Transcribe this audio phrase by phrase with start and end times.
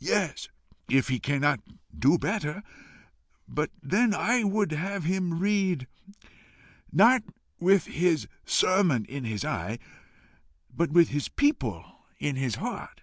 [0.00, 0.48] "Yes,
[0.88, 1.60] if he cannot
[1.94, 2.62] do better.
[3.46, 5.86] But then I would have him read
[6.90, 7.22] not
[7.60, 9.78] with his sermon in his eye,
[10.74, 13.02] but with his people in his heart.